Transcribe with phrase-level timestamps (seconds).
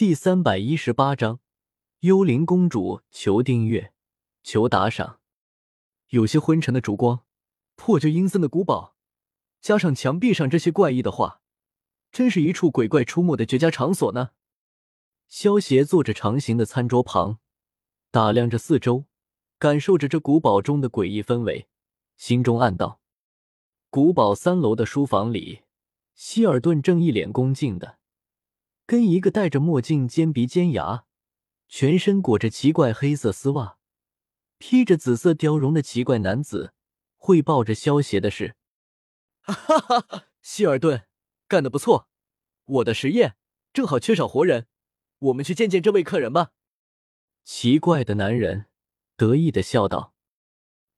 [0.00, 1.40] 第三百一十八章，
[1.98, 3.92] 幽灵公主求订阅，
[4.42, 5.20] 求打赏。
[6.08, 7.26] 有些昏沉的烛光，
[7.76, 8.96] 破旧阴森的古堡，
[9.60, 11.42] 加上墙壁上这些怪异的画，
[12.10, 14.30] 真是一处鬼怪出没的绝佳场所呢。
[15.28, 17.38] 萧协坐着长形的餐桌旁，
[18.10, 19.04] 打量着四周，
[19.58, 21.68] 感受着这古堡中的诡异氛围，
[22.16, 23.02] 心中暗道：
[23.90, 25.64] 古堡三楼的书房里，
[26.14, 27.99] 希尔顿正一脸恭敬的。
[28.90, 31.04] 跟一个戴着墨镜、尖鼻尖牙、
[31.68, 33.78] 全身裹着奇怪黑色丝袜、
[34.58, 36.74] 披着紫色貂绒的奇怪男子
[37.16, 38.56] 汇报着消协的事。
[39.42, 40.24] 哈哈哈！
[40.42, 41.06] 希尔顿
[41.46, 42.08] 干得不错，
[42.64, 43.36] 我的实验
[43.72, 44.66] 正好缺少活人，
[45.20, 46.50] 我们去见见这位客人吧。
[47.44, 48.66] 奇怪的男人
[49.16, 50.14] 得意的笑道：“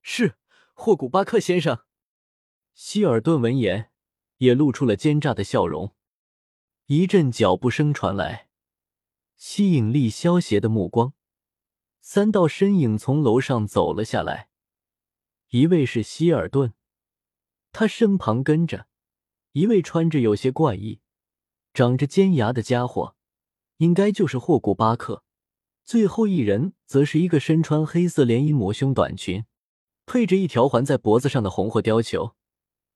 [0.00, 0.36] 是，
[0.74, 1.80] 霍古巴克先生。”
[2.72, 3.90] 希尔顿闻言
[4.36, 5.96] 也露出了奸诈的笑容。
[6.92, 8.48] 一阵脚步声传来，
[9.36, 11.12] 吸引力消邪的目光，
[12.00, 14.48] 三道身影从楼上走了下来。
[15.50, 16.74] 一位是希尔顿，
[17.70, 18.88] 他身旁跟着
[19.52, 20.98] 一位穿着有些怪异、
[21.72, 23.14] 长着尖牙的家伙，
[23.76, 25.22] 应该就是霍古巴克。
[25.84, 29.44] 最后一人则是一个身穿黑色连衣抹胸短裙，
[30.06, 32.34] 配着一条环在脖子上的红货貂裘，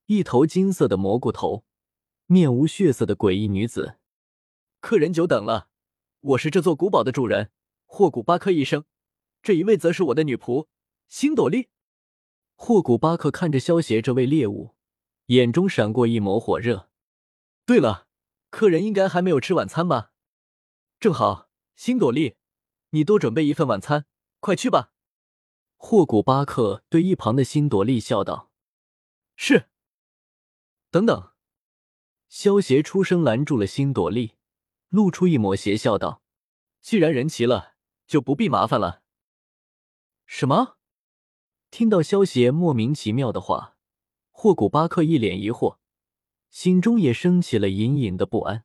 [0.07, 1.65] 一头金色的蘑菇头。
[2.27, 3.99] 面无血色的诡异女子，
[4.81, 5.69] 客人久等了，
[6.21, 7.51] 我是这座古堡的主人
[7.85, 8.87] 霍古巴克医生，
[9.43, 10.69] 这一位则是我的女仆
[11.07, 11.69] 星朵莉。
[12.55, 14.75] 霍古巴克看着萧协这位猎物，
[15.27, 16.89] 眼中闪过一抹火热。
[17.67, 18.09] 对了，
[18.49, 20.13] 客人应该还没有吃晚餐吧？
[20.99, 22.37] 正好，星朵莉，
[22.91, 24.07] 你多准备一份晚餐，
[24.41, 24.95] 快去吧。
[25.77, 28.51] 霍古巴克对一旁的星朵莉笑道
[29.37, 29.69] ：“是。”
[30.91, 31.34] 等等。
[32.37, 34.33] 萧协出声拦住了星朵莉，
[34.89, 36.21] 露出一抹邪笑道
[36.83, 37.75] ：“既然人齐了，
[38.09, 39.05] 就不必麻烦了。”
[40.27, 40.77] 什么？
[41.71, 43.77] 听到萧协莫名其妙的话，
[44.33, 45.77] 霍古巴克一脸疑惑，
[46.51, 48.65] 心中也升起了隐隐的不安。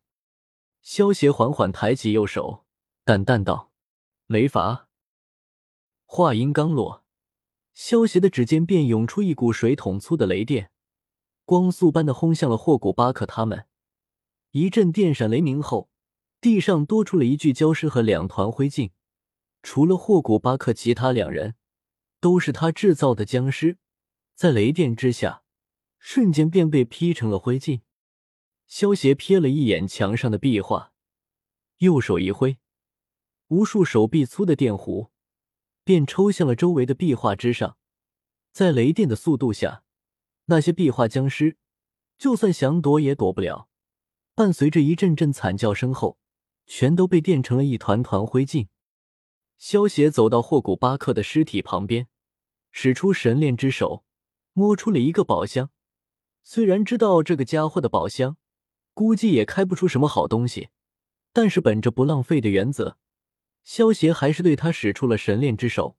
[0.82, 2.66] 萧协缓缓抬起右手，
[3.04, 3.72] 淡淡道
[4.26, 4.90] ：“雷伐。”
[6.08, 7.06] 话音刚落，
[7.76, 10.72] 萧协的指尖便涌出一股水桶粗的雷电。
[11.50, 13.66] 光速般的轰向了霍古巴克他们，
[14.52, 15.90] 一阵电闪雷鸣后，
[16.40, 18.92] 地上多出了一具焦尸和两团灰烬。
[19.64, 21.56] 除了霍古巴克，其他两人
[22.20, 23.80] 都是他制造的僵尸，
[24.36, 25.42] 在雷电之下，
[25.98, 27.82] 瞬间便被劈成了灰烬。
[28.68, 30.94] 萧协瞥了一眼墙上的壁画，
[31.80, 32.60] 右手一挥，
[33.48, 35.10] 无数手臂粗的电弧
[35.84, 37.76] 便抽向了周围的壁画之上，
[38.52, 39.84] 在雷电的速度下。
[40.50, 41.58] 那些壁画僵尸，
[42.18, 43.70] 就算想躲也躲不了。
[44.34, 46.18] 伴随着一阵阵惨叫声后，
[46.66, 48.68] 全都被电成了一团团灰烬。
[49.58, 52.08] 萧协走到霍古巴克的尸体旁边，
[52.72, 54.04] 使出神炼之手，
[54.54, 55.70] 摸出了一个宝箱。
[56.44, 58.38] 虽然知道这个家伙的宝箱
[58.96, 60.70] 估计也开不出什么好东西，
[61.32, 62.98] 但是本着不浪费的原则，
[63.64, 65.98] 萧协还是对他使出了神炼之手。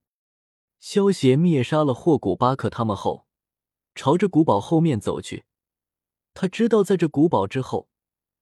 [0.81, 3.29] 萧协灭杀了霍古巴克他们后。
[4.01, 5.45] 朝着古堡后面走去，
[6.33, 7.91] 他知道在这古堡之后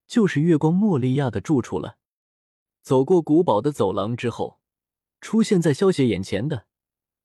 [0.07, 1.99] 就是月光莫利亚的住处了。
[2.81, 4.61] 走过古堡的走廊之后，
[5.21, 6.69] 出现在萧邪眼前的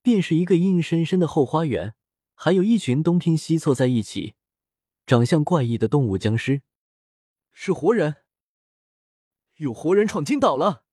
[0.02, 1.94] 便是一个阴森森的后花园，
[2.34, 4.34] 还有一群东拼西凑在一起、
[5.06, 6.64] 长相怪异的动物僵尸。
[7.52, 8.16] 是活人，
[9.58, 10.86] 有活人闯进岛了！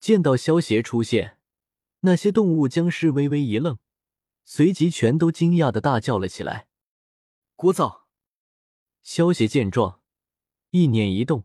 [0.00, 1.38] 见到萧邪出现，
[2.00, 3.78] 那些动物僵尸微微一愣。
[4.44, 6.68] 随即，全都惊讶的大叫了起来。
[7.56, 8.02] 聒噪！
[9.02, 10.00] 萧邪见状，
[10.70, 11.44] 意念一动，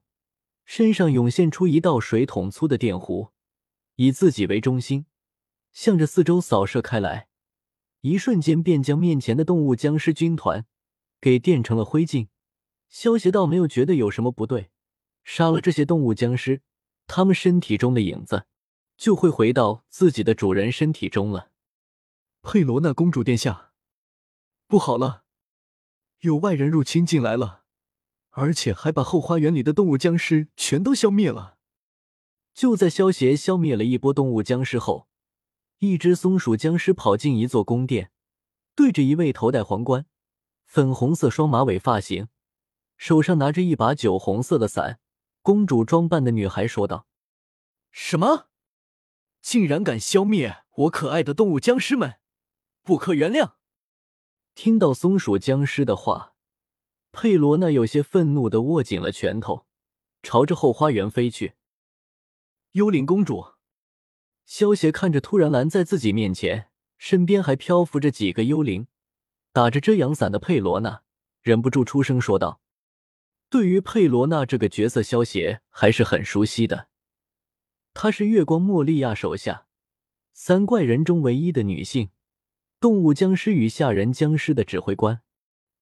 [0.66, 3.32] 身上涌现出一道水桶粗的电弧，
[3.96, 5.06] 以自己为中心，
[5.72, 7.28] 向着四周扫射开来。
[8.02, 10.66] 一瞬间，便将面前的动物僵尸军团
[11.20, 12.28] 给电成了灰烬。
[12.88, 14.72] 萧邪倒没有觉得有什么不对，
[15.24, 16.62] 杀了这些动物僵尸，
[17.08, 18.46] 他们身体中的影子
[18.98, 21.49] 就会回到自己的主人身体中了。
[22.42, 23.74] 佩罗娜公主殿下，
[24.66, 25.24] 不好了，
[26.22, 27.64] 有外人入侵进来了，
[28.30, 31.58] 而且还把后花园里的动物僵尸全都消灭了。
[32.54, 35.08] 就在萧协消灭了一波动物僵尸后，
[35.80, 38.12] 一只松鼠僵尸跑进一座宫殿，
[38.74, 40.06] 对着一位头戴皇冠、
[40.66, 42.30] 粉红色双马尾发型、
[42.98, 45.00] 手上拿着一把酒红色的伞、
[45.42, 47.06] 公主装扮的女孩说道
[47.92, 48.48] ：“什么？
[49.42, 52.16] 竟然敢消灭我可爱的动物僵尸们！”
[52.84, 53.54] 不可原谅！
[54.56, 56.34] 听到松鼠僵尸的话，
[57.12, 59.66] 佩罗娜有些愤怒的握紧了拳头，
[60.22, 61.54] 朝着后花园飞去。
[62.74, 63.54] 幽灵公主。
[64.46, 68.88] 萧协看着突然拦在自己面前，身边还漂浮着几个幽灵，
[69.54, 71.04] 打着遮阳伞的佩罗娜，
[71.42, 72.60] 忍不住出声说道
[73.50, 76.90] ：“对于佩罗娜这个角色，萧协还是很熟悉的。
[77.94, 79.68] 她是月光莫利亚手下
[80.34, 82.10] 三怪人中唯一的女性，
[82.80, 85.22] 动物僵尸与吓人僵尸的指挥官，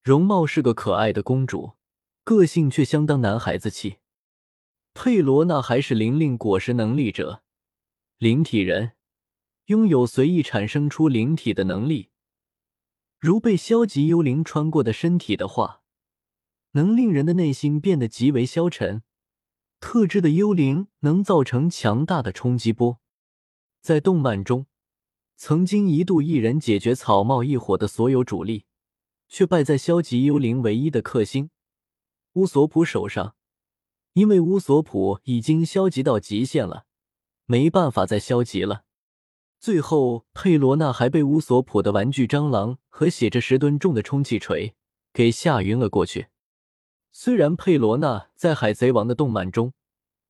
[0.04, 1.74] 容貌是个可爱的公主，
[2.24, 3.98] 个性却相当男孩子气。
[4.96, 7.44] 佩罗娜还是灵灵果实能力者。”
[8.18, 8.94] 灵体人
[9.66, 12.10] 拥有随意产生出灵体的能力，
[13.20, 15.84] 如被消极幽灵穿过的身体的话，
[16.72, 19.04] 能令人的内心变得极为消沉。
[19.80, 23.00] 特制的幽灵能造成强大的冲击波。
[23.82, 24.66] 在动漫中，
[25.40, 28.66] 曾经一度一人解决草帽一伙的所有主力，
[29.30, 31.52] 却败在消极幽灵唯一的克星
[32.34, 33.36] 乌索普手上，
[34.14, 36.86] 因为乌索普已经消极到极限了。
[37.46, 38.84] 没办法再消极了，
[39.60, 44.76] 最后佩罗娜还被乌索普的玩具蟑螂和写着十吨重的充气锤
[45.14, 46.28] 给吓晕了过去。
[47.12, 49.74] 虽然佩罗娜在海贼王的动漫中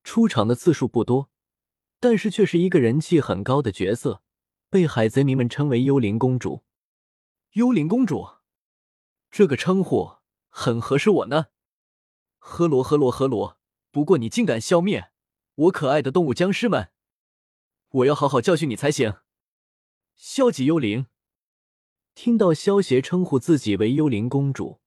[0.04, 1.30] 出场的次数不多，
[1.98, 4.22] 但是却是一个人气很高的角色，
[4.70, 6.64] 被海贼迷们称为“幽灵公主”。
[7.52, 8.28] 幽灵公主
[9.30, 10.16] 这个称呼
[10.48, 11.46] 很合适我呢。
[12.38, 13.58] 呵罗呵罗呵罗，
[13.90, 15.10] 不过你竟敢消灭
[15.54, 16.90] 我可爱的动物僵尸们！
[17.88, 19.16] 我要好好教训你才行。
[20.14, 21.06] 消极幽灵
[22.14, 24.80] 听到萧协称呼自己为幽灵公主，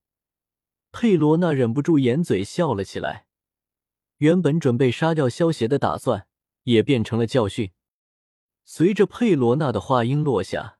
[0.91, 3.27] 佩罗娜忍不住掩嘴笑了起来。
[4.17, 6.27] 原本准备杀掉萧协的打算
[6.63, 7.71] 也变成了教训。
[8.63, 10.77] 随着佩罗娜的话音落下，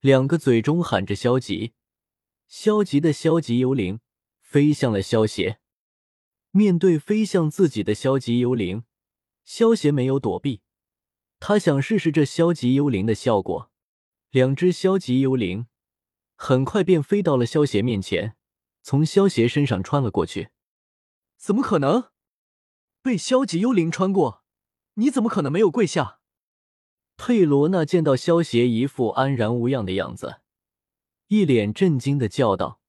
[0.00, 1.74] 两个嘴中喊着“消极，
[2.46, 4.00] 消极”的消极幽灵
[4.40, 5.60] 飞向了萧协。
[6.52, 8.84] 面对飞向自己的消极幽灵，
[9.44, 10.62] 萧协没有躲避。
[11.38, 13.70] 他想试试这消极幽灵的效果，
[14.30, 15.66] 两只消极幽灵
[16.36, 18.36] 很快便飞到了萧邪面前，
[18.82, 20.50] 从萧邪身上穿了过去。
[21.36, 22.10] 怎么可能？
[23.02, 24.44] 被消极幽灵穿过？
[24.94, 26.19] 你怎么可能没有跪下？
[27.22, 30.40] 佩罗娜见到萧邪一副安然无恙的样子，
[31.26, 32.80] 一脸震惊的叫道。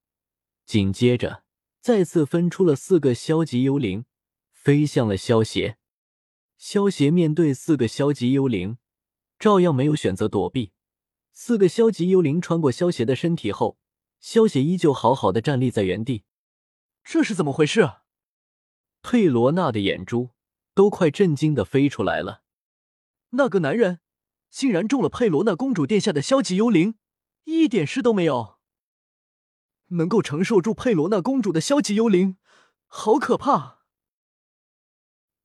[0.65, 1.43] 紧接着，
[1.81, 4.05] 再次分出了四个消极幽灵，
[4.53, 5.77] 飞向了萧邪。
[6.57, 8.77] 萧协面对四个消极幽灵，
[9.37, 10.71] 照样没有选择躲避。
[11.33, 13.77] 四个消极幽灵穿过萧协的身体后，
[14.21, 16.23] 萧协依旧好好的站立在原地。
[17.03, 17.95] 这是怎么回事？
[19.01, 20.29] 佩罗娜的眼珠
[20.73, 22.43] 都快震惊的飞出来了。
[23.31, 23.99] 那个男人
[24.51, 26.95] 竟然中了佩罗娜公主殿下的消极幽灵，
[27.45, 28.57] 一点事都没有。
[29.88, 32.38] 能够承受住佩罗娜公主的消极幽灵，
[32.86, 33.80] 好可怕！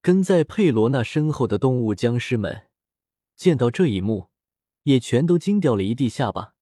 [0.02, 2.68] 跟在佩罗娜身后的动物僵尸们
[3.36, 4.30] 见到这一幕，
[4.82, 6.55] 也全都惊掉了一地下巴。